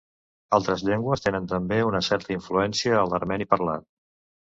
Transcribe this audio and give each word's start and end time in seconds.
Altres 0.57 0.83
llengües 0.85 1.21
tenen 1.25 1.49
també 1.51 1.77
una 1.87 2.01
certa 2.07 2.33
influència 2.37 2.97
a 3.01 3.05
l'armeni 3.13 3.49
parlat. 3.53 3.87